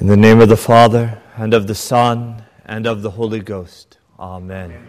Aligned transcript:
In 0.00 0.06
the 0.06 0.16
name 0.16 0.40
of 0.40 0.48
the 0.48 0.56
Father, 0.56 1.20
and 1.34 1.52
of 1.52 1.66
the 1.66 1.74
Son, 1.74 2.44
and 2.64 2.86
of 2.86 3.02
the 3.02 3.10
Holy 3.10 3.40
Ghost. 3.40 3.98
Amen. 4.16 4.70
Amen. 4.70 4.86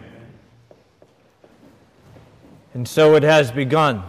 And 2.74 2.86
so 2.86 3.16
it 3.16 3.24
has 3.24 3.50
begun. 3.50 4.04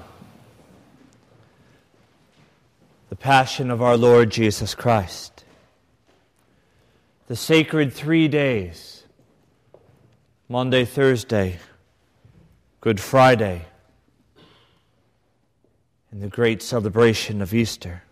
The 3.09 3.15
Passion 3.15 3.71
of 3.71 3.81
our 3.81 3.97
Lord 3.97 4.29
Jesus 4.29 4.75
Christ. 4.75 5.43
The 7.27 7.35
sacred 7.35 7.91
three 7.93 8.27
days 8.27 9.03
Maundy, 10.47 10.85
Thursday, 10.85 11.57
Good 12.79 12.99
Friday, 12.99 13.65
and 16.11 16.21
the 16.21 16.27
great 16.27 16.61
celebration 16.61 17.41
of 17.41 17.55
Easter. 17.55 18.03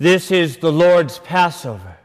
This 0.00 0.30
is 0.30 0.56
the 0.56 0.72
Lord's 0.72 1.18
Passover. 1.18 1.98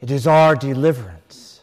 It 0.00 0.12
is 0.12 0.28
our 0.28 0.54
deliverance. 0.54 1.62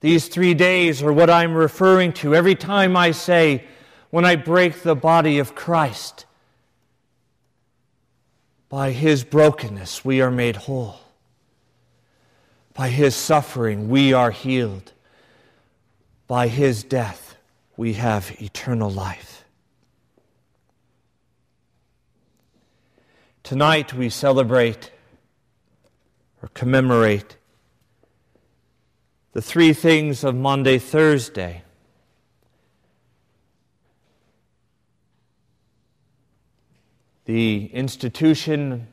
These 0.00 0.28
three 0.28 0.52
days 0.52 1.02
are 1.02 1.14
what 1.14 1.30
I'm 1.30 1.54
referring 1.54 2.12
to 2.14 2.34
every 2.34 2.54
time 2.56 2.94
I 2.94 3.12
say, 3.12 3.64
when 4.10 4.26
I 4.26 4.36
break 4.36 4.82
the 4.82 4.94
body 4.94 5.38
of 5.38 5.54
Christ. 5.54 6.26
By 8.68 8.90
his 8.90 9.24
brokenness, 9.24 10.04
we 10.04 10.20
are 10.20 10.30
made 10.30 10.56
whole. 10.56 11.00
By 12.74 12.90
his 12.90 13.16
suffering, 13.16 13.88
we 13.88 14.12
are 14.12 14.30
healed. 14.30 14.92
By 16.26 16.48
his 16.48 16.84
death, 16.84 17.34
we 17.78 17.94
have 17.94 18.30
eternal 18.42 18.90
life. 18.90 19.43
Tonight 23.44 23.92
we 23.92 24.08
celebrate 24.08 24.90
or 26.40 26.48
commemorate 26.54 27.36
the 29.32 29.42
three 29.42 29.74
things 29.74 30.24
of 30.24 30.34
Maundy, 30.34 30.78
Thursday. 30.78 31.62
The 37.26 37.66
institution 37.66 38.88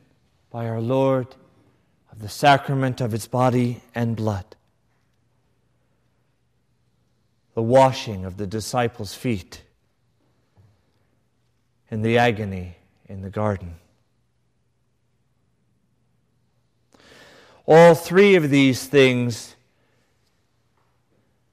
by 0.50 0.68
our 0.68 0.82
Lord 0.82 1.34
of 2.10 2.18
the 2.18 2.28
sacrament 2.28 3.00
of 3.00 3.12
his 3.12 3.26
body 3.26 3.80
and 3.94 4.14
blood. 4.14 4.54
The 7.54 7.62
washing 7.62 8.26
of 8.26 8.36
the 8.36 8.46
disciples' 8.46 9.14
feet 9.14 9.62
and 11.90 12.04
the 12.04 12.18
agony 12.18 12.76
in 13.08 13.22
the 13.22 13.30
garden. 13.30 13.76
All 17.66 17.94
three 17.94 18.34
of 18.34 18.50
these 18.50 18.86
things 18.86 19.54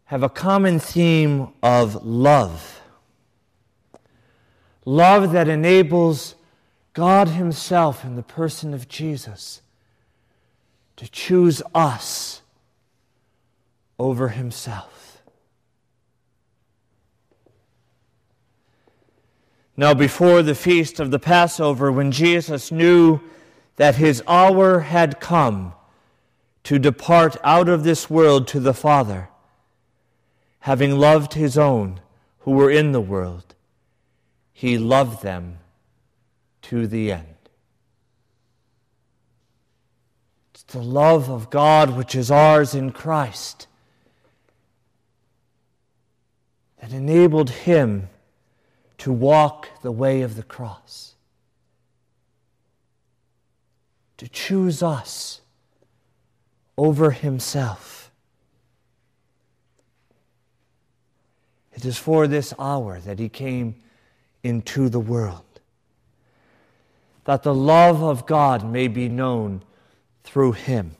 have 0.05 0.23
a 0.23 0.29
common 0.29 0.79
theme 0.79 1.49
of 1.61 2.03
love. 2.05 2.81
Love 4.85 5.31
that 5.33 5.47
enables 5.47 6.33
God 6.93 7.27
Himself 7.27 8.03
in 8.03 8.15
the 8.15 8.23
person 8.23 8.73
of 8.73 8.87
Jesus 8.87 9.61
to 10.95 11.07
choose 11.07 11.61
us 11.75 12.41
over 13.99 14.29
Himself. 14.29 15.21
Now, 19.77 19.93
before 19.93 20.41
the 20.41 20.55
feast 20.55 20.99
of 20.99 21.11
the 21.11 21.19
Passover, 21.19 21.91
when 21.91 22.11
Jesus 22.11 22.71
knew 22.71 23.21
that 23.77 23.95
His 23.95 24.21
hour 24.27 24.79
had 24.79 25.19
come, 25.21 25.73
to 26.63 26.79
depart 26.79 27.37
out 27.43 27.69
of 27.69 27.83
this 27.83 28.09
world 28.09 28.47
to 28.47 28.59
the 28.59 28.73
Father, 28.73 29.29
having 30.59 30.97
loved 30.97 31.33
his 31.33 31.57
own 31.57 31.99
who 32.39 32.51
were 32.51 32.69
in 32.69 32.91
the 32.91 33.01
world, 33.01 33.55
he 34.53 34.77
loved 34.77 35.23
them 35.23 35.59
to 36.63 36.85
the 36.87 37.11
end. 37.11 37.35
It's 40.53 40.63
the 40.63 40.81
love 40.81 41.29
of 41.29 41.49
God 41.49 41.95
which 41.95 42.15
is 42.15 42.29
ours 42.29 42.75
in 42.75 42.91
Christ 42.91 43.67
that 46.81 46.91
enabled 46.91 47.49
him 47.49 48.09
to 48.99 49.11
walk 49.11 49.69
the 49.81 49.91
way 49.91 50.21
of 50.21 50.35
the 50.35 50.43
cross, 50.43 51.15
to 54.17 54.27
choose 54.27 54.83
us 54.83 55.41
over 56.79 57.11
himself. 57.11 58.09
It 61.73 61.83
is 61.83 61.97
for 61.97 62.25
this 62.25 62.53
hour 62.57 63.01
that 63.01 63.19
he 63.19 63.27
came 63.27 63.75
into 64.43 64.87
the 64.87 64.99
world, 64.99 65.59
that 67.25 67.43
the 67.43 67.53
love 67.53 68.01
of 68.01 68.25
God 68.25 68.63
may 68.63 68.87
be 68.87 69.09
known 69.09 69.61
through 70.23 70.53
him. 70.53 70.95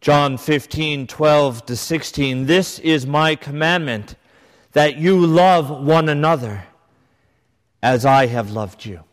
John 0.00 0.38
15, 0.38 1.06
12 1.06 1.66
to 1.66 1.76
16. 1.76 2.46
This 2.46 2.80
is 2.80 3.06
my 3.06 3.36
commandment 3.36 4.16
that 4.72 4.96
you 4.96 5.24
love 5.24 5.70
one 5.70 6.08
another 6.08 6.64
as 7.80 8.04
I 8.04 8.26
have 8.26 8.50
loved 8.50 8.84
you. 8.84 9.04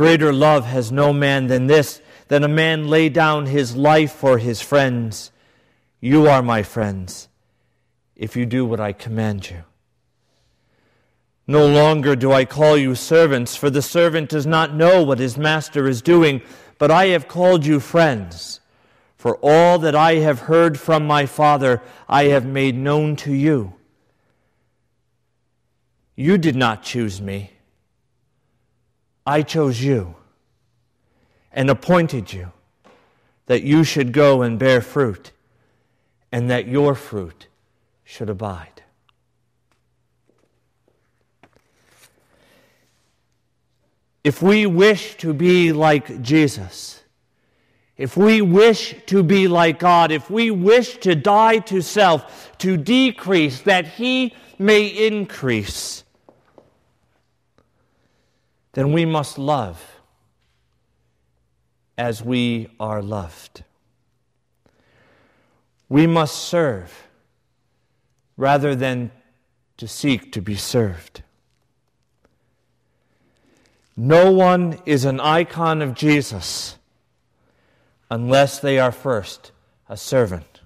Greater 0.00 0.32
love 0.32 0.64
has 0.64 0.90
no 0.90 1.12
man 1.12 1.48
than 1.48 1.66
this, 1.66 2.00
that 2.28 2.42
a 2.42 2.48
man 2.48 2.88
lay 2.88 3.10
down 3.10 3.44
his 3.44 3.76
life 3.76 4.12
for 4.12 4.38
his 4.38 4.62
friends. 4.62 5.30
You 6.00 6.26
are 6.26 6.42
my 6.42 6.62
friends, 6.62 7.28
if 8.16 8.34
you 8.34 8.46
do 8.46 8.64
what 8.64 8.80
I 8.80 8.94
command 8.94 9.50
you. 9.50 9.62
No 11.46 11.66
longer 11.66 12.16
do 12.16 12.32
I 12.32 12.46
call 12.46 12.78
you 12.78 12.94
servants, 12.94 13.56
for 13.56 13.68
the 13.68 13.82
servant 13.82 14.30
does 14.30 14.46
not 14.46 14.74
know 14.74 15.02
what 15.02 15.18
his 15.18 15.36
master 15.36 15.86
is 15.86 16.00
doing, 16.00 16.40
but 16.78 16.90
I 16.90 17.08
have 17.08 17.28
called 17.28 17.66
you 17.66 17.78
friends. 17.78 18.60
For 19.18 19.36
all 19.42 19.78
that 19.80 19.94
I 19.94 20.14
have 20.14 20.38
heard 20.38 20.80
from 20.80 21.06
my 21.06 21.26
Father, 21.26 21.82
I 22.08 22.28
have 22.28 22.46
made 22.46 22.74
known 22.74 23.16
to 23.16 23.34
you. 23.34 23.74
You 26.16 26.38
did 26.38 26.56
not 26.56 26.82
choose 26.82 27.20
me 27.20 27.50
I 29.26 29.42
chose 29.42 29.82
you 29.82 30.16
and 31.52 31.70
appointed 31.70 32.32
you 32.32 32.52
that 33.46 33.62
you 33.62 33.84
should 33.84 34.12
go 34.12 34.42
and 34.42 34.58
bear 34.58 34.80
fruit 34.80 35.32
and 36.32 36.50
that 36.50 36.68
your 36.68 36.94
fruit 36.94 37.48
should 38.04 38.30
abide. 38.30 38.82
If 44.22 44.42
we 44.42 44.66
wish 44.66 45.16
to 45.16 45.32
be 45.32 45.72
like 45.72 46.22
Jesus, 46.22 47.02
if 47.96 48.16
we 48.16 48.40
wish 48.40 48.94
to 49.06 49.22
be 49.22 49.48
like 49.48 49.78
God, 49.78 50.10
if 50.10 50.30
we 50.30 50.50
wish 50.50 50.98
to 50.98 51.14
die 51.14 51.58
to 51.58 51.82
self, 51.82 52.56
to 52.58 52.76
decrease 52.76 53.62
that 53.62 53.86
He 53.86 54.34
may 54.58 54.86
increase, 54.86 56.04
then 58.72 58.92
we 58.92 59.04
must 59.04 59.38
love 59.38 60.00
as 61.98 62.22
we 62.22 62.68
are 62.78 63.02
loved. 63.02 63.64
We 65.88 66.06
must 66.06 66.36
serve 66.36 67.08
rather 68.36 68.74
than 68.74 69.10
to 69.76 69.88
seek 69.88 70.32
to 70.32 70.40
be 70.40 70.54
served. 70.54 71.22
No 73.96 74.30
one 74.30 74.78
is 74.86 75.04
an 75.04 75.20
icon 75.20 75.82
of 75.82 75.94
Jesus 75.94 76.78
unless 78.10 78.58
they 78.58 78.78
are 78.78 78.92
first 78.92 79.52
a 79.88 79.96
servant. 79.96 80.60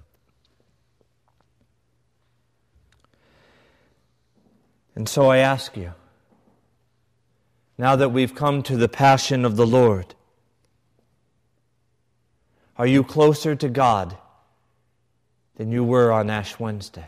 And 4.95 5.09
so 5.09 5.29
I 5.29 5.39
ask 5.39 5.75
you, 5.75 5.93
now 7.77 7.95
that 7.95 8.09
we've 8.09 8.35
come 8.35 8.63
to 8.63 8.77
the 8.77 8.87
passion 8.87 9.45
of 9.45 9.55
the 9.55 9.67
Lord? 9.67 10.15
Are 12.77 12.87
you 12.87 13.03
closer 13.03 13.55
to 13.55 13.69
God 13.69 14.17
than 15.55 15.71
you 15.71 15.83
were 15.83 16.11
on 16.11 16.29
Ash 16.29 16.59
Wednesday? 16.59 17.07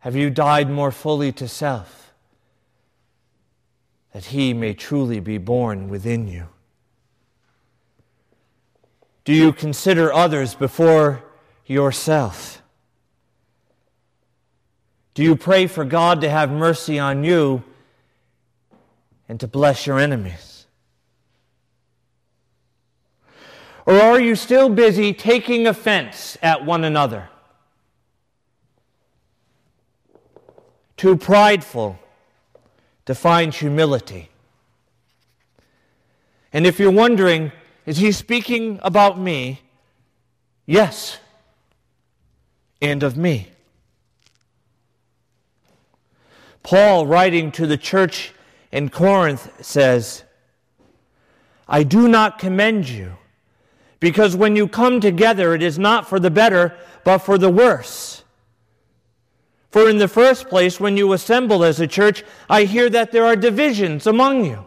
Have 0.00 0.14
you 0.14 0.30
died 0.30 0.70
more 0.70 0.92
fully 0.92 1.32
to 1.32 1.48
self 1.48 2.12
that 4.12 4.26
He 4.26 4.54
may 4.54 4.74
truly 4.74 5.20
be 5.20 5.38
born 5.38 5.88
within 5.88 6.28
you? 6.28 6.48
Do 9.24 9.34
you 9.34 9.52
consider 9.52 10.12
others 10.12 10.54
before 10.54 11.22
yourself? 11.66 12.57
Do 15.18 15.24
you 15.24 15.34
pray 15.34 15.66
for 15.66 15.84
God 15.84 16.20
to 16.20 16.30
have 16.30 16.48
mercy 16.48 16.96
on 16.96 17.24
you 17.24 17.64
and 19.28 19.40
to 19.40 19.48
bless 19.48 19.84
your 19.84 19.98
enemies? 19.98 20.64
Or 23.84 23.94
are 23.94 24.20
you 24.20 24.36
still 24.36 24.68
busy 24.68 25.12
taking 25.12 25.66
offense 25.66 26.38
at 26.40 26.64
one 26.64 26.84
another? 26.84 27.28
Too 30.96 31.16
prideful 31.16 31.98
to 33.06 33.12
find 33.12 33.52
humility? 33.52 34.28
And 36.52 36.64
if 36.64 36.78
you're 36.78 36.92
wondering, 36.92 37.50
is 37.86 37.96
he 37.96 38.12
speaking 38.12 38.78
about 38.84 39.18
me? 39.18 39.62
Yes, 40.64 41.18
and 42.80 43.02
of 43.02 43.16
me. 43.16 43.48
Paul, 46.68 47.06
writing 47.06 47.50
to 47.52 47.66
the 47.66 47.78
church 47.78 48.34
in 48.70 48.90
Corinth, 48.90 49.64
says, 49.64 50.24
I 51.66 51.82
do 51.82 52.06
not 52.06 52.38
commend 52.38 52.90
you, 52.90 53.14
because 54.00 54.36
when 54.36 54.54
you 54.54 54.68
come 54.68 55.00
together, 55.00 55.54
it 55.54 55.62
is 55.62 55.78
not 55.78 56.06
for 56.06 56.20
the 56.20 56.30
better, 56.30 56.76
but 57.04 57.20
for 57.20 57.38
the 57.38 57.48
worse. 57.48 58.22
For 59.70 59.88
in 59.88 59.96
the 59.96 60.08
first 60.08 60.50
place, 60.50 60.78
when 60.78 60.98
you 60.98 61.14
assemble 61.14 61.64
as 61.64 61.80
a 61.80 61.86
church, 61.86 62.22
I 62.50 62.64
hear 62.64 62.90
that 62.90 63.12
there 63.12 63.24
are 63.24 63.34
divisions 63.34 64.06
among 64.06 64.44
you. 64.44 64.66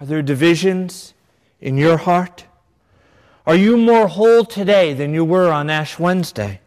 Are 0.00 0.06
there 0.06 0.22
divisions 0.22 1.12
in 1.60 1.76
your 1.76 1.96
heart? 1.96 2.44
Are 3.48 3.56
you 3.56 3.76
more 3.76 4.06
whole 4.06 4.44
today 4.44 4.94
than 4.94 5.12
you 5.12 5.24
were 5.24 5.50
on 5.50 5.68
Ash 5.68 5.98
Wednesday? 5.98 6.60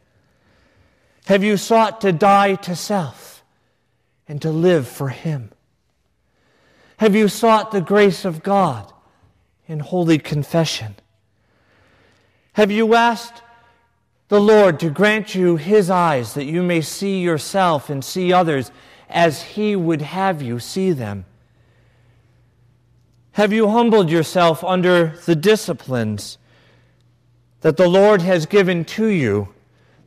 Have 1.26 1.44
you 1.44 1.58
sought 1.58 2.02
to 2.02 2.12
die 2.12 2.56
to 2.56 2.76
self 2.76 3.44
and 4.28 4.42
to 4.42 4.52
live 4.52 4.88
for 4.88 5.10
Him? 5.10 5.52
Have 6.98 7.16
you 7.16 7.28
sought 7.28 7.72
the 7.72 7.82
grace 7.82 8.26
of 8.26 8.44
God 8.44 8.92
in 9.68 9.80
holy 9.80 10.20
confession? 10.20 10.96
Have 12.54 12.72
you 12.72 12.94
asked 12.94 13.42
the 14.28 14.40
Lord 14.40 14.80
to 14.80 14.90
grant 14.90 15.34
you 15.34 15.58
His 15.58 15.90
eyes 15.90 16.36
that 16.36 16.46
you 16.46 16.62
may 16.62 16.82
see 16.82 17.22
yourself 17.22 17.90
and 17.90 18.06
see 18.06 18.32
others 18.32 18.72
as 19.10 19.42
He 19.42 19.76
would 19.76 20.04
have 20.04 20.44
you 20.44 20.60
see 20.60 20.92
them? 20.92 21.26
Have 23.32 23.52
you 23.52 23.70
humbled 23.70 24.12
yourself 24.12 24.64
under 24.64 25.18
the 25.26 25.36
disciplines 25.36 26.38
that 27.62 27.78
the 27.78 27.90
Lord 27.90 28.22
has 28.22 28.46
given 28.46 28.86
to 28.86 29.08
you 29.08 29.55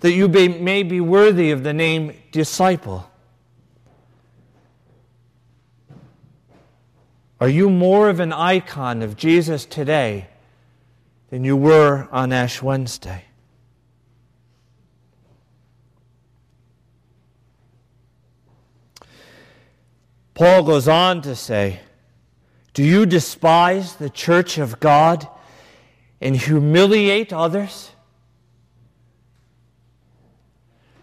that 0.01 0.13
you 0.13 0.29
may 0.29 0.83
be 0.83 1.01
worthy 1.01 1.51
of 1.51 1.65
the 1.65 1.73
name 1.73 2.15
disciple? 2.31 3.11
Are 7.41 7.49
you 7.49 7.71
more 7.71 8.09
of 8.09 8.21
an 8.21 8.33
icon 8.33 9.03
of 9.03 9.17
Jesus 9.17 9.65
today 9.65 10.29
than 11.31 11.45
you 11.45 11.57
were 11.57 12.09
on 12.11 12.33
Ash 12.33 12.61
Wednesday? 12.63 13.25
Paul 20.35 20.63
goes 20.63 20.87
on 20.87 21.23
to 21.23 21.35
say, 21.35 21.81
do 22.73 22.85
you 22.85 23.07
despise 23.07 23.97
the 23.97 24.09
church 24.09 24.57
of 24.57 24.79
God 24.79 25.27
and 26.21 26.37
humiliate 26.37 27.33
others? 27.33 27.91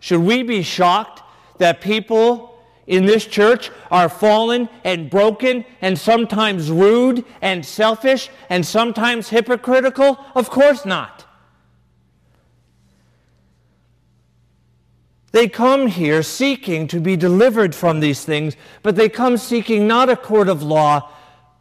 Should 0.05 0.21
we 0.21 0.43
be 0.43 0.61
shocked 0.61 1.23
that 1.57 1.81
people 1.81 2.61
in 2.85 3.07
this 3.07 3.25
church 3.25 3.71
are 3.89 4.07
fallen 4.07 4.69
and 4.83 5.09
broken 5.09 5.65
and 5.81 5.97
sometimes 5.97 6.69
rude 6.69 7.25
and 7.41 7.65
selfish 7.65 8.29
and 8.47 8.63
sometimes 8.63 9.29
hypocritical? 9.29 10.23
Of 10.35 10.51
course 10.51 10.85
not. 10.85 11.25
They 15.31 15.49
come 15.49 15.87
here 15.87 16.21
seeking 16.21 16.87
to 16.89 16.99
be 16.99 17.15
delivered 17.15 17.73
from 17.73 17.99
these 17.99 18.23
things, 18.23 18.55
but 18.83 18.95
they 18.95 19.09
come 19.09 19.37
seeking 19.37 19.87
not 19.87 20.07
a 20.07 20.15
court 20.15 20.49
of 20.49 20.61
law, 20.61 21.09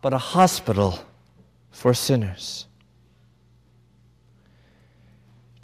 but 0.02 0.12
a 0.12 0.18
hospital 0.18 0.98
for 1.70 1.94
sinners. 1.94 2.66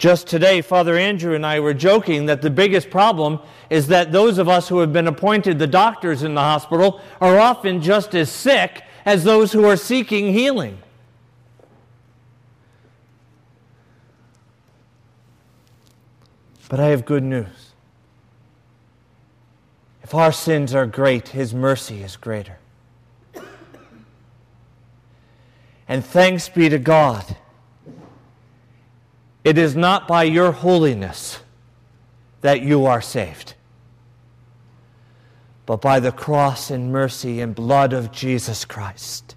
Just 0.01 0.29
today, 0.29 0.63
Father 0.63 0.97
Andrew 0.97 1.35
and 1.35 1.45
I 1.45 1.61
were 1.61 1.75
joking 1.75 2.25
that 2.25 2.41
the 2.41 2.49
biggest 2.49 2.89
problem 2.89 3.39
is 3.69 3.89
that 3.89 4.13
those 4.13 4.39
of 4.39 4.49
us 4.49 4.67
who 4.67 4.79
have 4.79 4.95
been 4.95 5.07
appointed 5.07 5.59
the 5.59 5.67
doctors 5.67 6.23
in 6.23 6.33
the 6.33 6.41
hospital 6.41 7.03
are 7.21 7.39
often 7.39 7.83
just 7.83 8.15
as 8.15 8.33
sick 8.33 8.83
as 9.05 9.25
those 9.25 9.53
who 9.53 9.63
are 9.67 9.77
seeking 9.77 10.33
healing. 10.33 10.79
But 16.71 16.81
I 16.81 16.87
have 16.87 17.05
good 17.05 17.23
news. 17.23 17.73
If 20.03 20.15
our 20.15 20.33
sins 20.33 20.75
are 20.75 20.87
great, 20.87 21.29
His 21.29 21.53
mercy 21.53 22.03
is 22.03 22.17
greater. 22.17 22.57
And 25.87 26.03
thanks 26.03 26.49
be 26.49 26.71
to 26.71 26.79
God. 26.79 27.37
It 29.43 29.57
is 29.57 29.75
not 29.75 30.07
by 30.07 30.25
your 30.25 30.53
holiness 30.53 31.41
that 32.43 32.63
you 32.63 32.87
are 32.87 33.01
saved, 33.01 33.55
but 35.67 35.81
by 35.81 36.01
the 36.01 36.13
cross 36.13 36.71
and 36.71 36.93
mercy 36.93 37.41
and 37.41 37.55
blood 37.55 37.93
of 37.93 38.13
Jesus 38.13 38.65
Christ. 38.65 39.35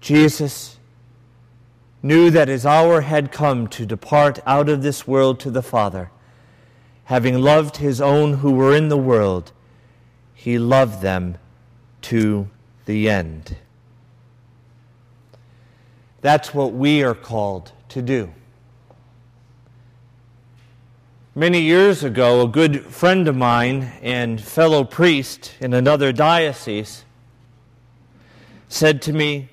Jesus 0.00 0.78
knew 2.02 2.30
that 2.30 2.46
his 2.46 2.64
hour 2.64 3.00
had 3.00 3.32
come 3.32 3.66
to 3.66 3.84
depart 3.84 4.38
out 4.46 4.68
of 4.68 4.82
this 4.82 5.06
world 5.06 5.40
to 5.40 5.50
the 5.50 5.62
Father. 5.62 6.10
Having 7.04 7.40
loved 7.40 7.78
his 7.78 8.00
own 8.00 8.34
who 8.34 8.52
were 8.52 8.74
in 8.74 8.88
the 8.88 8.96
world, 8.96 9.52
he 10.32 10.58
loved 10.58 11.02
them 11.02 11.38
to 12.02 12.48
the 12.84 13.10
end. 13.10 13.56
That's 16.20 16.54
what 16.54 16.72
we 16.72 17.02
are 17.02 17.14
called 17.14 17.72
to 17.90 18.02
do. 18.02 18.32
Many 21.34 21.60
years 21.60 22.02
ago, 22.02 22.40
a 22.40 22.48
good 22.48 22.86
friend 22.86 23.28
of 23.28 23.36
mine 23.36 23.92
and 24.00 24.40
fellow 24.40 24.84
priest 24.84 25.52
in 25.60 25.74
another 25.74 26.10
diocese 26.10 27.04
said 28.68 29.02
to 29.02 29.12
me, 29.12 29.50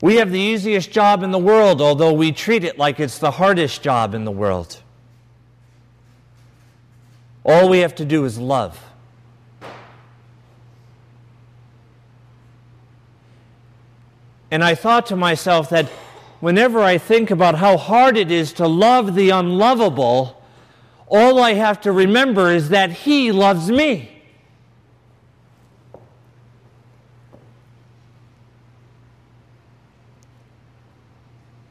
We 0.00 0.16
have 0.16 0.30
the 0.30 0.38
easiest 0.38 0.92
job 0.92 1.24
in 1.24 1.32
the 1.32 1.38
world, 1.38 1.82
although 1.82 2.12
we 2.12 2.30
treat 2.30 2.62
it 2.62 2.78
like 2.78 3.00
it's 3.00 3.18
the 3.18 3.32
hardest 3.32 3.82
job 3.82 4.14
in 4.14 4.24
the 4.24 4.30
world. 4.30 4.80
All 7.44 7.68
we 7.68 7.78
have 7.80 7.96
to 7.96 8.04
do 8.04 8.24
is 8.24 8.38
love. 8.38 8.80
And 14.50 14.64
I 14.64 14.74
thought 14.74 15.06
to 15.06 15.16
myself 15.16 15.70
that 15.70 15.88
whenever 16.40 16.80
I 16.80 16.98
think 16.98 17.30
about 17.30 17.56
how 17.56 17.76
hard 17.76 18.16
it 18.16 18.30
is 18.30 18.52
to 18.54 18.66
love 18.66 19.14
the 19.14 19.30
unlovable, 19.30 20.42
all 21.06 21.40
I 21.40 21.54
have 21.54 21.80
to 21.82 21.92
remember 21.92 22.50
is 22.50 22.70
that 22.70 22.90
He 22.90 23.30
loves 23.30 23.70
me. 23.70 24.22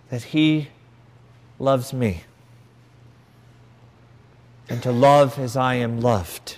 That 0.09 0.23
He 0.23 0.69
loves 1.59 1.93
me. 1.93 2.23
And 4.69 4.81
to 4.83 4.91
love 4.91 5.37
as 5.39 5.57
I 5.57 5.75
am 5.75 5.99
loved. 5.99 6.57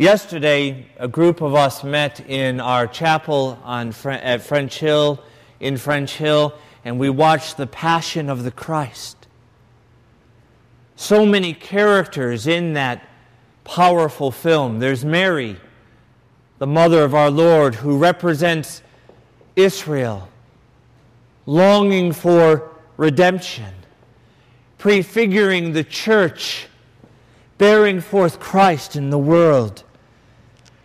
Yesterday, 0.00 0.86
a 0.96 1.06
group 1.06 1.42
of 1.42 1.54
us 1.54 1.84
met 1.84 2.20
in 2.20 2.58
our 2.58 2.86
chapel 2.86 3.58
on, 3.62 3.92
at 4.06 4.40
French 4.40 4.78
Hill, 4.78 5.22
in 5.60 5.76
French 5.76 6.16
Hill, 6.16 6.54
and 6.86 6.98
we 6.98 7.10
watched 7.10 7.58
the 7.58 7.66
Passion 7.66 8.30
of 8.30 8.42
the 8.42 8.50
Christ. 8.50 9.26
So 10.96 11.26
many 11.26 11.52
characters 11.52 12.46
in 12.46 12.72
that 12.72 13.06
powerful 13.64 14.30
film. 14.30 14.78
There's 14.78 15.04
Mary, 15.04 15.58
the 16.56 16.66
mother 16.66 17.04
of 17.04 17.14
our 17.14 17.30
Lord, 17.30 17.74
who 17.74 17.98
represents 17.98 18.80
Israel, 19.54 20.30
longing 21.44 22.12
for 22.12 22.70
redemption, 22.96 23.74
prefiguring 24.78 25.74
the 25.74 25.84
church 25.84 26.68
bearing 27.58 28.00
forth 28.00 28.40
Christ 28.40 28.96
in 28.96 29.10
the 29.10 29.18
world, 29.18 29.84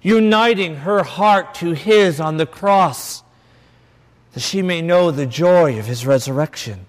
uniting 0.06 0.76
her 0.76 1.02
heart 1.02 1.56
to 1.56 1.72
his 1.72 2.20
on 2.20 2.38
the 2.38 2.46
cross, 2.46 3.24
that 4.34 4.40
she 4.40 4.62
may 4.62 4.80
know 4.80 5.10
the 5.10 5.26
joy 5.26 5.80
of 5.80 5.88
his 5.88 6.06
resurrection. 6.06 6.86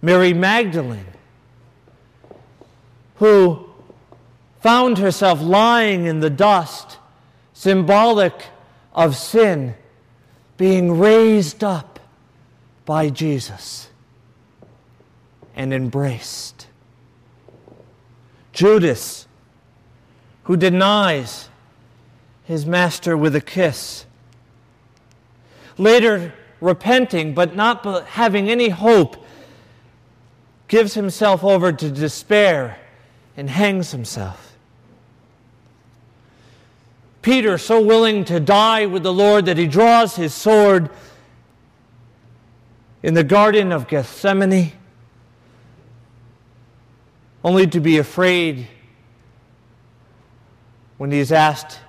Mary 0.00 0.32
Magdalene, 0.32 1.12
who 3.16 3.68
found 4.60 4.98
herself 4.98 5.42
lying 5.42 6.06
in 6.06 6.20
the 6.20 6.30
dust, 6.30 6.98
symbolic 7.52 8.34
of 8.94 9.16
sin, 9.16 9.74
being 10.56 11.00
raised 11.00 11.64
up 11.64 11.98
by 12.84 13.10
Jesus 13.10 13.88
and 15.56 15.74
embraced. 15.74 16.68
Judas, 18.52 19.26
who 20.52 20.56
denies 20.58 21.48
his 22.44 22.66
master 22.66 23.16
with 23.16 23.34
a 23.34 23.40
kiss. 23.40 24.04
Later, 25.78 26.34
repenting 26.60 27.32
but 27.32 27.56
not 27.56 27.82
having 28.08 28.50
any 28.50 28.68
hope, 28.68 29.24
gives 30.68 30.92
himself 30.92 31.42
over 31.42 31.72
to 31.72 31.90
despair 31.90 32.78
and 33.34 33.48
hangs 33.48 33.92
himself. 33.92 34.54
Peter, 37.22 37.56
so 37.56 37.80
willing 37.80 38.22
to 38.22 38.38
die 38.38 38.84
with 38.84 39.02
the 39.02 39.12
Lord 39.12 39.46
that 39.46 39.56
he 39.56 39.66
draws 39.66 40.16
his 40.16 40.34
sword 40.34 40.90
in 43.02 43.14
the 43.14 43.24
Garden 43.24 43.72
of 43.72 43.88
Gethsemane 43.88 44.72
only 47.42 47.66
to 47.68 47.80
be 47.80 47.96
afraid 47.96 48.68
when 51.02 51.10
he 51.10 51.18
is 51.18 51.32
asked 51.32 51.80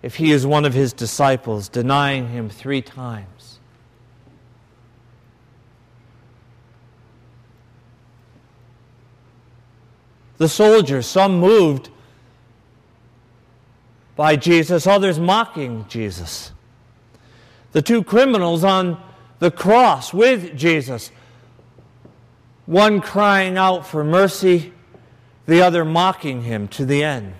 if 0.00 0.14
he 0.14 0.30
is 0.30 0.46
one 0.46 0.64
of 0.64 0.72
his 0.72 0.92
disciples, 0.92 1.68
denying 1.68 2.28
him 2.28 2.48
three 2.48 2.80
times. 2.80 3.58
The 10.36 10.48
soldiers, 10.48 11.04
some 11.04 11.40
moved 11.40 11.90
by 14.14 14.36
Jesus, 14.36 14.86
others 14.86 15.18
mocking 15.18 15.84
Jesus. 15.88 16.52
The 17.72 17.82
two 17.82 18.04
criminals 18.04 18.62
on 18.62 19.02
the 19.40 19.50
cross 19.50 20.14
with 20.14 20.56
Jesus 20.56 21.10
one 22.66 23.00
crying 23.00 23.58
out 23.58 23.84
for 23.84 24.04
mercy, 24.04 24.72
the 25.46 25.60
other 25.60 25.84
mocking 25.84 26.42
him 26.42 26.68
to 26.68 26.84
the 26.84 27.02
end. 27.02 27.34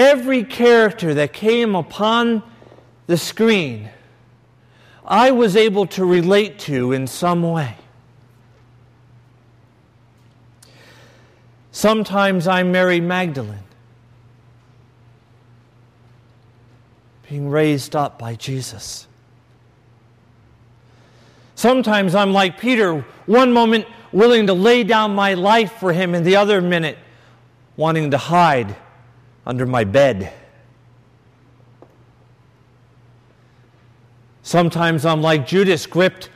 Every 0.00 0.44
character 0.44 1.12
that 1.12 1.34
came 1.34 1.74
upon 1.74 2.42
the 3.06 3.18
screen, 3.18 3.90
I 5.04 5.30
was 5.30 5.56
able 5.56 5.84
to 5.88 6.06
relate 6.06 6.58
to 6.60 6.92
in 6.92 7.06
some 7.06 7.42
way. 7.42 7.76
Sometimes 11.70 12.48
I'm 12.48 12.72
Mary 12.72 12.98
Magdalene, 12.98 13.58
being 17.28 17.50
raised 17.50 17.94
up 17.94 18.18
by 18.18 18.36
Jesus. 18.36 19.06
Sometimes 21.56 22.14
I'm 22.14 22.32
like 22.32 22.58
Peter, 22.58 23.04
one 23.26 23.52
moment 23.52 23.84
willing 24.12 24.46
to 24.46 24.54
lay 24.54 24.82
down 24.82 25.14
my 25.14 25.34
life 25.34 25.72
for 25.72 25.92
him, 25.92 26.14
and 26.14 26.24
the 26.24 26.36
other 26.36 26.62
minute 26.62 26.96
wanting 27.76 28.12
to 28.12 28.16
hide 28.18 28.74
under 29.46 29.66
my 29.66 29.84
bed. 29.84 30.32
Sometimes 34.42 35.04
I'm 35.04 35.22
like 35.22 35.46
Judas, 35.46 35.86
gripped 35.86 36.30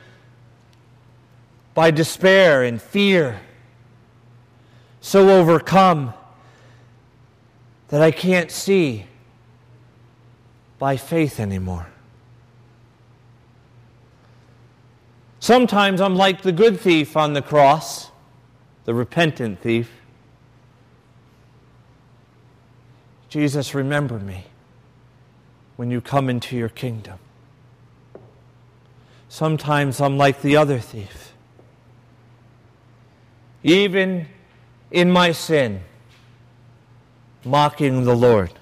by 1.73 1.91
despair 1.91 2.63
and 2.63 2.81
fear, 2.81 3.41
so 5.01 5.29
overcome 5.29 6.13
that 7.89 8.01
I 8.01 8.11
can't 8.11 8.49
see 8.49 9.05
by 10.79 10.97
faith 10.97 11.39
anymore. 11.39 11.87
Sometimes 15.39 16.01
I'm 16.01 16.15
like 16.15 16.41
the 16.41 16.51
good 16.51 16.79
thief 16.79 17.15
on 17.15 17.33
the 17.33 17.41
cross, 17.41 18.09
the 18.85 18.93
repentant 18.93 19.59
thief. 19.59 19.91
Jesus, 23.35 23.75
remember 23.75 24.17
me 24.17 24.45
when 25.75 25.91
you 25.91 25.99
come 25.99 26.29
into 26.29 26.55
your 26.55 26.69
kingdom. 26.69 27.19
Sometimes 29.27 29.99
I'm 29.99 30.17
like 30.17 30.41
the 30.41 30.55
other 30.55 30.79
thief. 30.79 31.33
Even 33.61 34.27
in 34.89 35.11
my 35.11 35.33
sin, 35.33 35.81
mocking 37.43 38.05
the 38.05 38.15
Lord. 38.15 38.53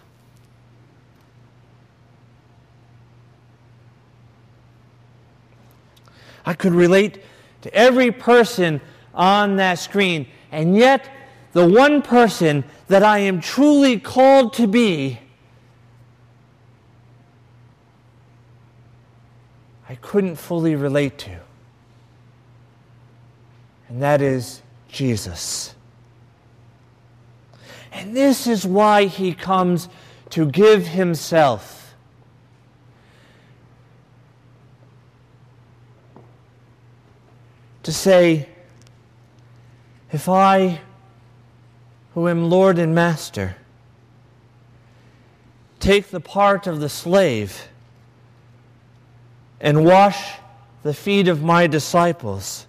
I 6.48 6.56
could 6.56 6.74
relate 6.74 7.22
to 7.62 7.72
every 7.75 8.12
person 8.12 8.82
on 9.13 9.58
that 9.58 9.77
screen. 9.77 10.25
And 10.51 10.75
yet, 10.75 11.08
the 11.53 11.67
one 11.67 12.01
person 12.01 12.63
that 12.88 13.03
I 13.03 13.19
am 13.19 13.39
truly 13.39 14.00
called 14.00 14.53
to 14.53 14.67
be, 14.67 15.19
I 19.88 19.95
couldn't 19.95 20.36
fully 20.36 20.75
relate 20.75 21.17
to. 21.19 21.39
And 23.88 24.01
that 24.01 24.22
is 24.22 24.62
Jesus. 24.88 25.75
And 27.91 28.15
this 28.15 28.48
is 28.48 28.65
why 28.65 29.05
he 29.05 29.33
comes 29.33 29.88
to 30.31 30.48
give 30.48 30.88
himself 30.88 31.93
to 37.83 37.91
say, 37.91 38.50
if 40.12 40.27
I, 40.27 40.81
who 42.13 42.27
am 42.27 42.50
Lord 42.50 42.77
and 42.77 42.93
Master, 42.93 43.55
take 45.79 46.10
the 46.10 46.20
part 46.20 46.67
of 46.67 46.79
the 46.79 46.89
slave 46.89 47.67
and 49.60 49.84
wash 49.86 50.38
the 50.84 50.93
feet 50.93 51.27
of 51.27 51.41
my 51.41 51.65
disciples, 51.65 52.67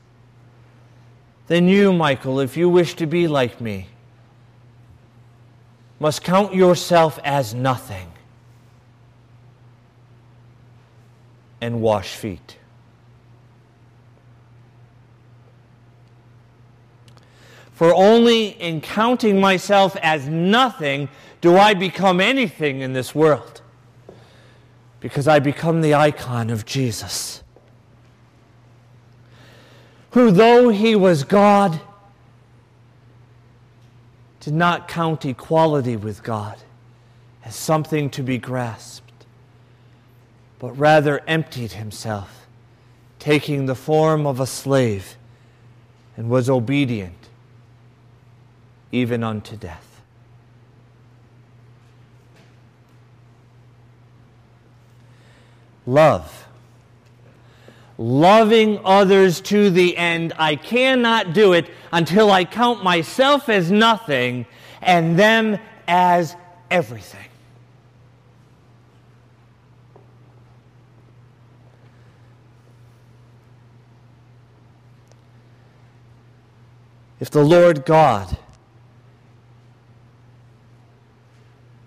then 1.48 1.68
you, 1.68 1.92
Michael, 1.92 2.40
if 2.40 2.56
you 2.56 2.68
wish 2.68 2.94
to 2.94 3.06
be 3.06 3.28
like 3.28 3.60
me, 3.60 3.88
must 6.00 6.22
count 6.22 6.54
yourself 6.54 7.18
as 7.24 7.54
nothing 7.54 8.10
and 11.60 11.80
wash 11.80 12.14
feet. 12.14 12.56
For 17.74 17.92
only 17.92 18.50
in 18.50 18.80
counting 18.80 19.40
myself 19.40 19.96
as 20.00 20.28
nothing 20.28 21.08
do 21.40 21.58
I 21.58 21.74
become 21.74 22.20
anything 22.20 22.80
in 22.80 22.92
this 22.92 23.14
world. 23.14 23.60
Because 25.00 25.28
I 25.28 25.40
become 25.40 25.80
the 25.80 25.92
icon 25.92 26.50
of 26.50 26.64
Jesus. 26.64 27.42
Who, 30.12 30.30
though 30.30 30.68
he 30.68 30.94
was 30.94 31.24
God, 31.24 31.80
did 34.38 34.54
not 34.54 34.86
count 34.86 35.24
equality 35.24 35.96
with 35.96 36.22
God 36.22 36.58
as 37.44 37.56
something 37.56 38.08
to 38.10 38.22
be 38.22 38.38
grasped, 38.38 39.26
but 40.60 40.70
rather 40.78 41.20
emptied 41.26 41.72
himself, 41.72 42.46
taking 43.18 43.66
the 43.66 43.74
form 43.74 44.26
of 44.26 44.38
a 44.38 44.46
slave, 44.46 45.16
and 46.16 46.30
was 46.30 46.48
obedient 46.48 47.23
even 48.94 49.24
unto 49.24 49.56
death. 49.56 50.00
Love. 55.84 56.46
Loving 57.98 58.80
others 58.84 59.40
to 59.40 59.68
the 59.70 59.96
end. 59.96 60.32
I 60.38 60.54
cannot 60.54 61.32
do 61.32 61.54
it 61.54 61.68
until 61.92 62.30
I 62.30 62.44
count 62.44 62.84
myself 62.84 63.48
as 63.48 63.70
nothing 63.70 64.46
and 64.80 65.18
them 65.18 65.58
as 65.88 66.36
everything. 66.70 67.20
If 77.18 77.30
the 77.30 77.44
Lord 77.44 77.84
God 77.84 78.38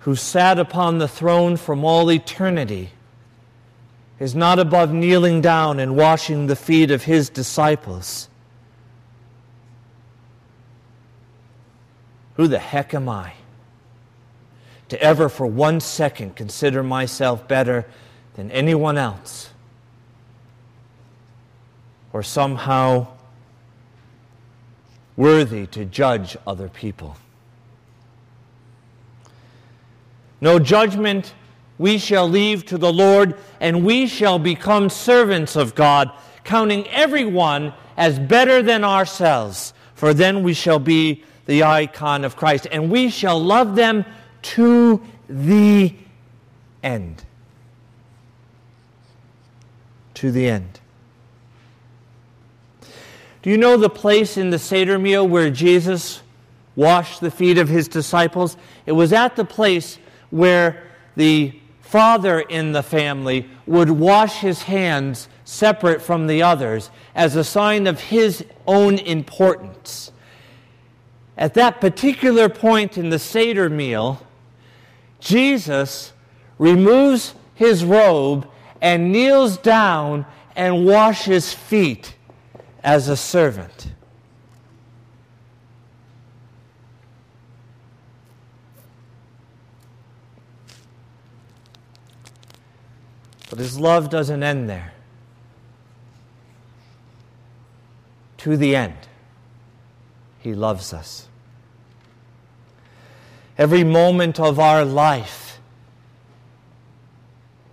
who 0.08 0.16
sat 0.16 0.58
upon 0.58 1.00
the 1.00 1.08
throne 1.08 1.58
from 1.58 1.84
all 1.84 2.10
eternity, 2.10 2.90
is 4.20 4.34
not 4.34 4.58
above 4.58 4.90
kneeling 4.90 5.42
down 5.42 5.82
and 5.82 5.98
washing 5.98 6.48
the 6.48 6.56
feet 6.56 6.90
of 6.92 7.04
his 7.04 7.30
disciples, 7.30 8.30
who 12.36 12.48
the 12.48 12.58
heck 12.58 12.94
am 12.94 13.10
I 13.10 13.34
to 14.88 15.02
ever 15.02 15.28
for 15.28 15.46
one 15.46 15.82
second 15.82 16.38
consider 16.38 16.82
myself 16.82 17.46
better 17.46 17.86
than 18.36 18.50
anyone 18.50 18.98
else? 18.98 19.50
Or 22.14 22.24
somehow 22.24 23.08
worthy 25.18 25.68
to 25.68 25.84
judge 25.84 26.38
other 26.48 26.70
people. 26.70 27.18
No 30.40 30.60
judgment 30.60 31.34
we 31.78 31.98
shall 31.98 32.28
leave 32.28 32.66
to 32.66 32.78
the 32.78 32.92
Lord, 32.92 33.36
and 33.60 33.86
we 33.86 34.08
shall 34.08 34.40
become 34.40 34.90
servants 34.90 35.56
of 35.56 35.76
God, 35.76 36.12
counting 36.44 36.88
everyone 36.88 37.74
as 37.96 38.20
better 38.20 38.62
than 38.62 38.84
ourselves, 38.84 39.74
for 39.94 40.14
then 40.14 40.44
we 40.44 40.54
shall 40.54 40.80
be 40.80 41.24
the 41.46 41.64
icon 41.64 42.24
of 42.24 42.36
Christ, 42.36 42.68
and 42.72 42.90
we 42.90 43.10
shall 43.10 43.40
love 43.40 43.76
them 43.76 44.06
to 44.42 45.02
the 45.30 45.94
end. 46.84 47.24
To 50.16 50.32
the 50.32 50.48
end. 50.48 50.80
Do 53.42 53.52
you 53.52 53.58
know 53.58 53.78
the 53.78 53.90
place 53.90 54.36
in 54.36 54.50
the 54.50 54.60
Seder 54.60 55.00
meal 55.00 55.28
where 55.28 55.50
Jesus 55.50 56.22
washed 56.76 57.22
the 57.22 57.32
feet 57.32 57.58
of 57.58 57.70
his 57.70 57.88
disciples? 57.88 58.58
It 58.86 58.92
was 58.92 59.14
at 59.14 59.36
the 59.36 59.46
place 59.46 60.00
where 60.30 60.84
the 61.16 61.60
father 61.82 62.40
in 62.40 62.74
the 62.74 62.84
family 62.84 63.50
would 63.66 63.90
wash 63.90 64.40
his 64.40 64.64
hands 64.64 65.30
separate 65.46 66.02
from 66.02 66.28
the 66.28 66.44
others 66.44 66.90
as 67.16 67.36
a 67.36 67.44
sign 67.44 67.88
of 67.88 68.00
his 68.00 68.44
own 68.66 68.98
importance. 69.00 70.12
At 71.38 71.54
that 71.54 71.80
particular 71.80 72.50
point 72.50 72.98
in 72.98 73.10
the 73.10 73.20
Seder 73.20 73.70
meal, 73.70 74.22
Jesus 75.20 76.12
removes 76.58 77.36
his 77.56 77.86
robe 77.86 78.48
and 78.82 79.12
kneels 79.12 79.58
down 79.58 80.26
and 80.56 80.86
washes 80.86 81.54
feet 81.54 82.16
as 82.84 83.08
a 83.08 83.18
servant. 83.18 83.88
But 93.58 93.64
his 93.64 93.80
love 93.80 94.12
doesn't 94.12 94.44
end 94.44 94.70
there. 94.70 94.94
To 98.38 98.56
the 98.56 98.76
end, 98.76 98.94
he 100.38 100.54
loves 100.54 100.94
us. 100.94 101.28
Every 103.58 103.84
moment 103.84 104.40
of 104.40 104.60
our 104.60 104.86
life, 104.86 105.60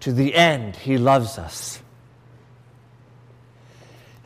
to 0.00 0.10
the 0.10 0.34
end, 0.34 0.76
he 0.76 0.96
loves 0.96 1.36
us. 1.36 1.82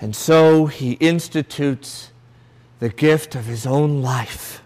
And 0.01 0.15
so 0.15 0.67
he 0.67 0.93
institutes 0.93 2.13
the 2.79 2.89
gift 2.89 3.35
of 3.35 3.47
his 3.47 3.67
own 3.67 4.01
life. 4.01 4.63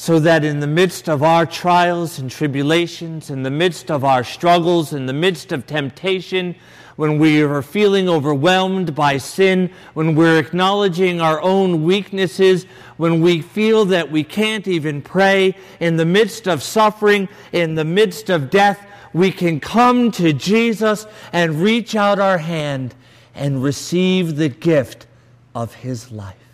So 0.00 0.18
that 0.20 0.46
in 0.46 0.60
the 0.60 0.66
midst 0.66 1.10
of 1.10 1.22
our 1.22 1.44
trials 1.44 2.18
and 2.18 2.30
tribulations, 2.30 3.28
in 3.28 3.42
the 3.42 3.50
midst 3.50 3.90
of 3.90 4.02
our 4.02 4.24
struggles, 4.24 4.94
in 4.94 5.04
the 5.04 5.12
midst 5.12 5.52
of 5.52 5.66
temptation, 5.66 6.54
when 6.96 7.18
we 7.18 7.42
are 7.42 7.60
feeling 7.60 8.08
overwhelmed 8.08 8.94
by 8.94 9.18
sin, 9.18 9.70
when 9.92 10.14
we're 10.14 10.38
acknowledging 10.38 11.20
our 11.20 11.38
own 11.42 11.84
weaknesses, 11.84 12.64
when 12.96 13.20
we 13.20 13.42
feel 13.42 13.84
that 13.84 14.10
we 14.10 14.24
can't 14.24 14.66
even 14.66 15.02
pray, 15.02 15.54
in 15.80 15.98
the 15.98 16.06
midst 16.06 16.48
of 16.48 16.62
suffering, 16.62 17.28
in 17.52 17.74
the 17.74 17.84
midst 17.84 18.30
of 18.30 18.48
death, 18.48 18.80
we 19.12 19.30
can 19.30 19.60
come 19.60 20.10
to 20.12 20.32
Jesus 20.32 21.06
and 21.30 21.60
reach 21.60 21.94
out 21.94 22.18
our 22.18 22.38
hand 22.38 22.94
and 23.34 23.62
receive 23.62 24.36
the 24.36 24.48
gift 24.48 25.06
of 25.54 25.74
His 25.74 26.10
life. 26.10 26.49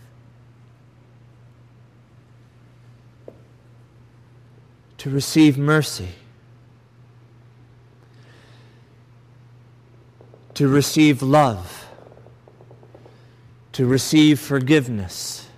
To 4.98 5.11
receive 5.11 5.59
mercy. 5.59 6.09
To 10.54 10.68
receive 10.68 11.22
love. 11.22 11.87
To 13.72 13.87
receive 13.87 14.40
forgiveness. 14.40 15.48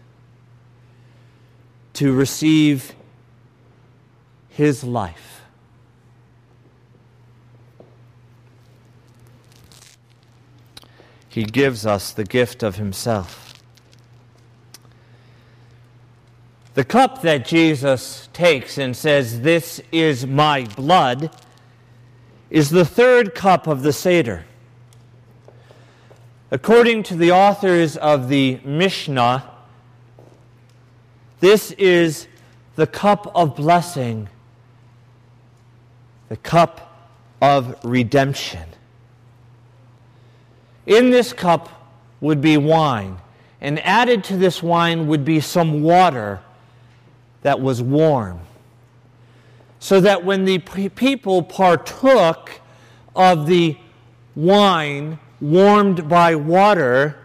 To 1.95 2.13
receive 2.13 2.95
His 4.49 4.83
life. 4.83 5.43
He 11.29 11.45
gives 11.45 11.87
us 11.87 12.11
the 12.11 12.25
gift 12.25 12.65
of 12.65 12.77
Himself. 12.77 13.48
The 16.79 16.85
cup 16.85 17.23
that 17.23 17.45
Jesus 17.45 18.29
takes 18.33 18.79
and 18.79 18.97
says, 18.97 19.41
This 19.41 19.83
is 19.91 20.25
my 20.25 20.65
blood, 20.77 21.29
is 22.51 22.71
the 22.71 22.85
third 22.85 23.35
cup 23.35 23.67
of 23.67 23.83
the 23.83 23.93
Seder. 23.93 24.45
According 26.53 27.03
to 27.03 27.17
the 27.17 27.33
authors 27.33 27.97
of 27.97 28.29
the 28.29 28.61
Mishnah, 28.65 29.51
this 31.41 31.73
is 31.73 32.29
the 32.77 32.87
cup 32.87 33.33
of 33.35 33.57
blessing, 33.57 34.29
the 36.29 36.37
cup 36.37 37.11
of 37.43 37.77
redemption. 37.85 38.69
In 40.87 41.11
this 41.11 41.33
cup 41.33 41.91
would 42.21 42.41
be 42.41 42.57
wine, 42.57 43.19
and 43.61 43.81
added 43.81 44.23
to 44.23 44.37
this 44.37 44.63
wine 44.63 45.09
would 45.09 45.25
be 45.25 45.41
some 45.41 45.83
water 45.83 46.41
that 47.43 47.61
was 47.61 47.83
warm. 47.83 48.41
So 49.81 50.01
that 50.01 50.25
when 50.25 50.45
the 50.45 50.59
people 50.59 51.43
partook 51.43 52.61
of 53.15 53.47
the 53.47 53.77
wine 54.35 55.19
warmed 55.41 56.09
by 56.09 56.35
water, 56.35 57.17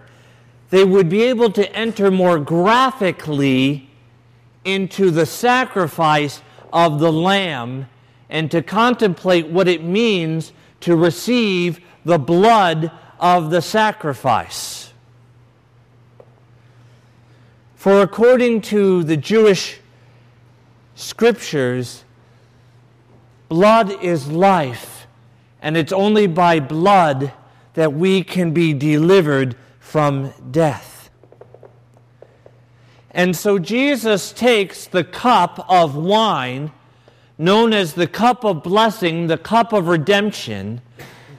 they 0.70 0.84
would 0.84 1.10
be 1.10 1.24
able 1.24 1.52
to 1.52 1.72
enter 1.76 2.12
more 2.12 2.40
graphically 2.40 3.90
into 4.66 5.12
the 5.12 5.26
sacrifice 5.26 6.42
of 6.72 7.00
the 7.00 7.12
Lamb 7.12 7.88
and 8.30 8.50
to 8.50 8.62
contemplate 8.62 9.48
what 9.48 9.68
it 9.68 9.84
means 9.84 10.54
to 10.82 10.96
receive 10.96 11.80
the 12.06 12.18
blood 12.18 12.92
of 13.20 13.52
the 13.52 13.62
sacrifice. 13.62 14.92
For 17.76 18.02
according 18.02 18.62
to 18.62 19.04
the 19.04 19.18
Jewish 19.18 19.80
scriptures, 20.96 22.04
blood 23.50 24.04
is 24.04 24.28
life, 24.28 25.08
and 25.62 25.78
it's 25.78 25.94
only 25.94 26.28
by 26.28 26.60
blood 26.60 27.32
that 27.74 27.94
we 27.94 28.24
can 28.24 28.52
be 28.52 28.74
delivered 28.74 29.56
from 29.80 30.34
death. 30.52 31.10
And 33.12 33.36
so 33.36 33.60
Jesus 33.60 34.32
takes 34.32 34.88
the 34.88 35.04
cup 35.04 35.66
of 35.70 35.96
wine, 35.96 36.72
known 37.38 37.74
as 37.74 37.94
the 37.94 38.08
cup 38.08 38.44
of 38.44 38.64
blessing, 38.64 39.28
the 39.28 39.38
cup 39.38 39.72
of 39.72 39.88
redemption, 39.88 40.82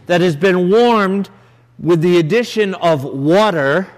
that 0.07 0.21
has 0.21 0.37
been 0.37 0.71
warmed 0.71 1.31
with 1.79 2.01
the 2.01 2.19
addition 2.19 2.75
of 2.75 3.05
water, 3.05 3.89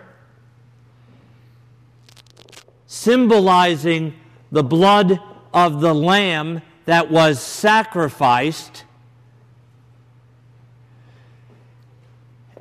symbolizing 2.87 4.15
the 4.51 4.63
blood 4.63 5.21
of 5.57 5.81
the 5.81 5.95
lamb 5.95 6.61
that 6.85 7.11
was 7.11 7.41
sacrificed, 7.41 8.85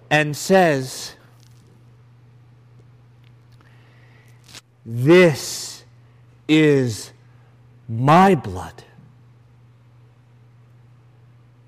and 0.10 0.36
says, 0.36 1.15
This 4.86 5.84
is 6.47 7.12
my 7.89 8.34
blood 8.34 8.86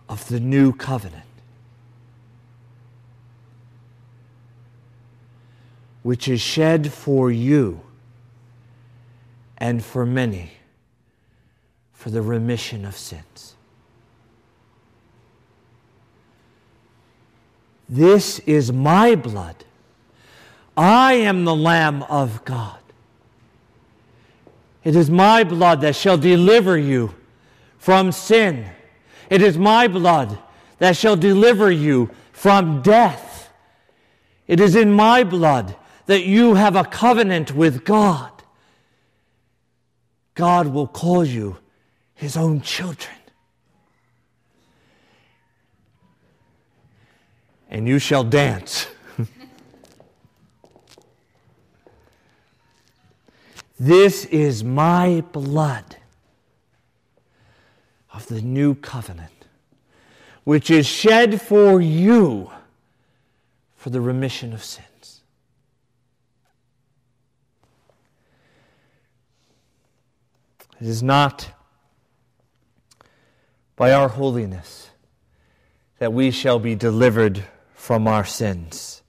of 0.08 0.28
the 0.30 0.40
new 0.40 0.74
covenant. 0.74 1.24
which 6.04 6.30
is 6.30 6.40
shed 6.40 6.94
for 6.94 7.30
you 7.30 7.82
and 9.58 9.84
for 9.84 10.06
many 10.06 10.57
for 12.08 12.12
the 12.12 12.22
remission 12.22 12.86
of 12.86 12.96
sins. 12.96 13.56
This 17.90 18.40
is 18.40 18.72
my 18.72 19.14
blood. 19.16 19.66
I 20.78 21.16
am 21.16 21.44
the 21.44 21.54
Lamb 21.54 22.04
of 22.04 22.46
God. 22.46 22.80
It 24.86 24.96
is 24.96 25.10
my 25.10 25.44
blood 25.44 25.82
that 25.82 25.98
shall 25.98 26.18
deliver 26.18 26.78
you 26.78 27.14
from 27.78 28.14
sin. 28.14 28.66
It 29.30 29.42
is 29.42 29.58
my 29.58 29.90
blood 29.90 30.40
that 30.78 30.96
shall 30.96 31.18
deliver 31.18 31.70
you 31.70 32.10
from 32.32 32.82
death. 32.82 33.52
It 34.48 34.62
is 34.62 34.78
in 34.78 34.94
my 34.94 35.26
blood 35.26 35.76
that 36.06 36.24
you 36.24 36.54
have 36.54 36.78
a 36.78 36.86
covenant 36.86 37.54
with 37.54 37.84
God. 37.84 38.32
God 40.36 40.68
will 40.68 40.88
call 40.88 41.26
you 41.26 41.58
his 42.18 42.36
own 42.36 42.60
children. 42.62 43.16
And 47.70 47.88
you 47.88 48.00
shall 48.00 48.24
dance. 48.24 48.88
this 53.80 54.26
is 54.26 54.64
my 54.64 55.22
blood 55.32 55.98
of 58.14 58.28
the 58.28 58.42
new 58.42 58.76
covenant 58.76 59.32
which 60.48 60.72
is 60.72 60.88
shed 60.88 61.42
for 61.42 61.82
you 61.82 62.50
for 63.76 63.90
the 63.90 64.00
remission 64.00 64.54
of 64.54 64.64
sins. 64.64 65.22
It 70.80 70.88
is 70.88 71.04
not 71.04 71.50
by 73.78 73.94
our 73.94 74.10
holiness 74.10 74.90
that 76.00 76.12
we 76.12 76.32
shall 76.32 76.60
be 76.60 76.76
delivered 76.76 77.46
from 77.74 78.08
our 78.08 78.26
sins. 78.26 79.02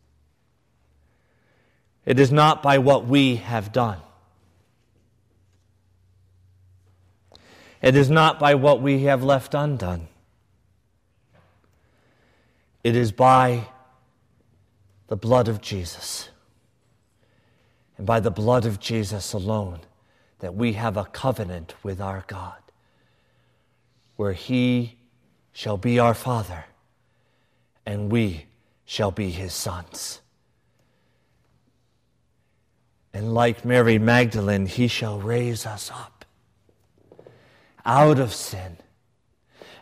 It 2.07 2.21
is 2.21 2.31
not 2.31 2.63
by 2.63 2.79
what 2.79 3.07
we 3.07 3.37
have 3.37 3.73
done. 3.73 3.99
It 7.83 7.97
is 7.97 8.09
not 8.09 8.39
by 8.39 8.55
what 8.55 8.81
we 8.81 9.03
have 9.05 9.25
left 9.25 9.55
undone. 9.55 10.09
It 12.83 12.97
is 12.97 13.13
by 13.13 13.69
the 15.09 15.17
blood 15.17 15.49
of 15.49 15.61
Jesus 15.61 16.29
and 17.97 18.07
by 18.07 18.21
the 18.21 18.31
blood 18.31 18.65
of 18.65 18.81
Jesus 18.81 19.33
alone 19.33 19.81
that 20.39 20.55
we 20.55 20.75
have 20.75 20.97
a 20.97 21.05
covenant 21.05 21.75
with 21.83 22.01
our 22.01 22.25
God, 22.27 22.59
where 24.19 24.33
He 24.33 24.99
shall 25.53 25.77
be 25.77 26.01
our 26.01 26.13
Father 26.13 26.65
and 27.87 28.11
we 28.11 28.47
shall 28.85 29.13
be 29.13 29.31
His 29.31 29.55
sons. 29.55 30.21
And 33.15 33.33
like 33.33 33.65
Mary 33.65 33.97
Magdalene, 33.99 34.67
He 34.67 34.89
shall 34.89 35.21
raise 35.21 35.65
us 35.65 35.89
up 35.91 36.25
out 37.87 38.19
of 38.19 38.35
sin. 38.35 38.79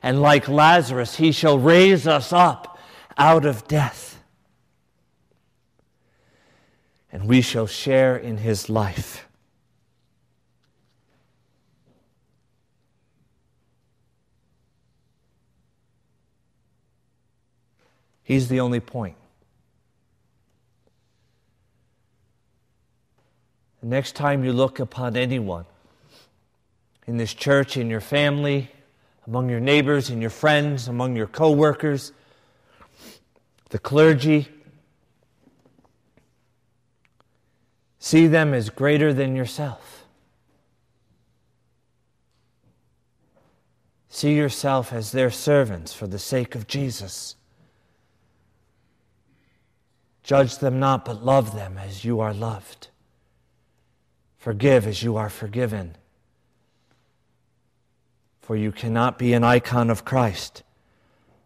And 0.02 0.20
like 0.20 0.48
Lazarus, 0.48 1.16
He 1.16 1.32
shall 1.32 1.58
raise 1.58 2.06
us 2.06 2.30
up 2.30 2.78
out 3.16 3.46
of 3.46 3.66
death. 3.66 4.20
And 7.10 7.26
we 7.26 7.40
shall 7.40 7.66
share 7.66 8.18
in 8.18 8.36
his 8.36 8.68
life. 8.68 9.25
He's 18.26 18.48
the 18.48 18.58
only 18.58 18.80
point. 18.80 19.14
The 23.80 23.86
next 23.86 24.16
time 24.16 24.42
you 24.42 24.52
look 24.52 24.80
upon 24.80 25.16
anyone 25.16 25.64
in 27.06 27.18
this 27.18 27.32
church, 27.32 27.76
in 27.76 27.88
your 27.88 28.00
family, 28.00 28.68
among 29.28 29.48
your 29.48 29.60
neighbors, 29.60 30.10
in 30.10 30.20
your 30.20 30.30
friends, 30.30 30.88
among 30.88 31.14
your 31.14 31.28
co 31.28 31.52
workers, 31.52 32.10
the 33.68 33.78
clergy. 33.78 34.48
See 38.00 38.26
them 38.26 38.52
as 38.52 38.70
greater 38.70 39.14
than 39.14 39.36
yourself. 39.36 40.04
See 44.08 44.34
yourself 44.34 44.92
as 44.92 45.12
their 45.12 45.30
servants 45.30 45.94
for 45.94 46.08
the 46.08 46.18
sake 46.18 46.56
of 46.56 46.66
Jesus. 46.66 47.36
Judge 50.26 50.58
them 50.58 50.80
not, 50.80 51.04
but 51.04 51.24
love 51.24 51.54
them 51.54 51.78
as 51.78 52.04
you 52.04 52.18
are 52.18 52.34
loved. 52.34 52.88
Forgive 54.38 54.84
as 54.84 55.00
you 55.00 55.16
are 55.16 55.30
forgiven. 55.30 55.94
For 58.40 58.56
you 58.56 58.72
cannot 58.72 59.20
be 59.20 59.34
an 59.34 59.44
icon 59.44 59.88
of 59.88 60.04
Christ 60.04 60.64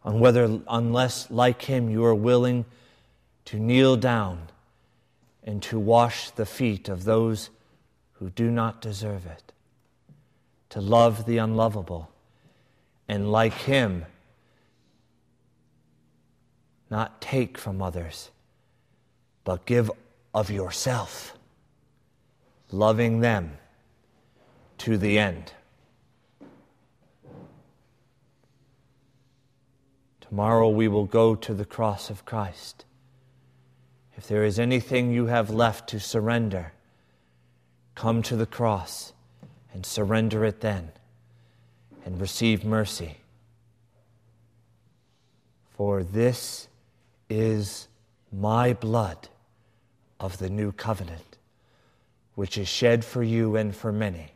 on 0.02 0.18
whether, 0.18 0.62
unless 0.66 1.30
like 1.30 1.60
him, 1.60 1.90
you 1.90 2.02
are 2.06 2.14
willing 2.14 2.64
to 3.44 3.58
kneel 3.58 3.96
down 3.96 4.48
and 5.44 5.62
to 5.64 5.78
wash 5.78 6.30
the 6.30 6.46
feet 6.46 6.88
of 6.88 7.04
those 7.04 7.50
who 8.12 8.30
do 8.30 8.50
not 8.50 8.80
deserve 8.80 9.26
it, 9.26 9.52
to 10.70 10.80
love 10.80 11.26
the 11.26 11.36
unlovable, 11.36 12.10
and 13.06 13.30
like 13.30 13.52
him, 13.52 14.06
not 16.88 17.20
take 17.20 17.58
from 17.58 17.82
others, 17.82 18.30
but 19.44 19.66
give 19.66 19.90
of 20.34 20.50
yourself, 20.50 21.36
loving 22.70 23.20
them 23.20 23.58
to 24.78 24.96
the 24.96 25.18
end. 25.18 25.52
Tomorrow 30.20 30.68
we 30.68 30.86
will 30.86 31.06
go 31.06 31.34
to 31.34 31.54
the 31.54 31.64
cross 31.64 32.08
of 32.08 32.24
Christ. 32.24 32.84
If 34.16 34.28
there 34.28 34.44
is 34.44 34.58
anything 34.58 35.10
you 35.10 35.26
have 35.26 35.50
left 35.50 35.88
to 35.88 35.98
surrender, 35.98 36.72
come 37.94 38.22
to 38.22 38.36
the 38.36 38.46
cross 38.46 39.12
and 39.72 39.84
surrender 39.84 40.44
it 40.44 40.60
then 40.60 40.92
and 42.04 42.20
receive 42.20 42.64
mercy. 42.64 43.16
For 45.70 46.04
this 46.04 46.68
is 47.28 47.88
my 48.30 48.72
blood 48.72 49.29
of 50.20 50.38
the 50.38 50.50
new 50.50 50.70
covenant, 50.70 51.38
which 52.36 52.56
is 52.56 52.68
shed 52.68 53.04
for 53.04 53.22
you 53.22 53.56
and 53.56 53.74
for 53.74 53.90
many 53.90 54.30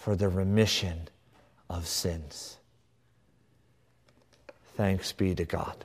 for 0.00 0.16
the 0.16 0.28
remission 0.28 1.08
of 1.68 1.86
sins. 1.86 2.56
Thanks 4.76 5.12
be 5.12 5.34
to 5.34 5.44
God. 5.44 5.84